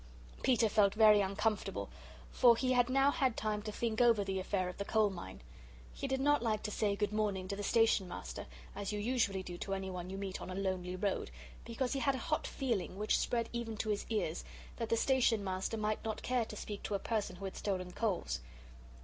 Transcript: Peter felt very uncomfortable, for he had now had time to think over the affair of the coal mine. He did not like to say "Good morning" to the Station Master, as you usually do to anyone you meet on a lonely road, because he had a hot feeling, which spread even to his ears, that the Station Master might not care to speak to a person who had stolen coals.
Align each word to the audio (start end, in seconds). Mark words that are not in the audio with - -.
Peter 0.41 0.67
felt 0.67 0.95
very 0.95 1.21
uncomfortable, 1.21 1.87
for 2.31 2.57
he 2.57 2.71
had 2.73 2.89
now 2.89 3.11
had 3.11 3.37
time 3.37 3.61
to 3.61 3.71
think 3.71 4.01
over 4.01 4.23
the 4.23 4.39
affair 4.39 4.67
of 4.67 4.79
the 4.79 4.83
coal 4.83 5.11
mine. 5.11 5.43
He 5.93 6.07
did 6.07 6.19
not 6.19 6.41
like 6.41 6.63
to 6.63 6.71
say 6.71 6.95
"Good 6.95 7.13
morning" 7.13 7.47
to 7.49 7.55
the 7.55 7.61
Station 7.61 8.07
Master, 8.07 8.47
as 8.75 8.91
you 8.91 8.99
usually 8.99 9.43
do 9.43 9.59
to 9.59 9.75
anyone 9.75 10.09
you 10.09 10.17
meet 10.17 10.41
on 10.41 10.49
a 10.49 10.55
lonely 10.55 10.95
road, 10.95 11.29
because 11.65 11.93
he 11.93 11.99
had 11.99 12.15
a 12.15 12.29
hot 12.31 12.47
feeling, 12.47 12.97
which 12.97 13.19
spread 13.19 13.47
even 13.53 13.77
to 13.77 13.89
his 13.89 14.07
ears, 14.09 14.43
that 14.77 14.89
the 14.89 14.97
Station 14.97 15.43
Master 15.43 15.77
might 15.77 16.03
not 16.03 16.23
care 16.23 16.45
to 16.45 16.55
speak 16.55 16.81
to 16.81 16.95
a 16.95 16.97
person 16.97 17.35
who 17.35 17.45
had 17.45 17.55
stolen 17.55 17.91
coals. 17.91 18.39